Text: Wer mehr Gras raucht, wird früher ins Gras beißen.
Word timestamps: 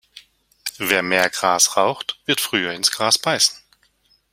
Wer 0.79 1.03
mehr 1.03 1.29
Gras 1.29 1.77
raucht, 1.77 2.19
wird 2.25 2.41
früher 2.41 2.73
ins 2.73 2.89
Gras 2.89 3.19
beißen. 3.19 3.59